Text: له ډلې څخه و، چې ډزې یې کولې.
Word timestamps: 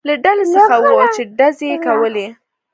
له 0.07 0.13
ډلې 0.23 0.45
څخه 0.53 0.75
و، 0.79 0.85
چې 1.15 1.21
ډزې 1.37 1.65
یې 1.71 1.77
کولې. 1.85 2.27